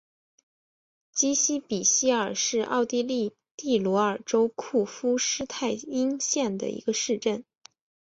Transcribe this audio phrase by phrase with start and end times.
[1.13, 7.45] 基希比希尔是奥地利蒂罗尔州库夫施泰因县的一个市镇。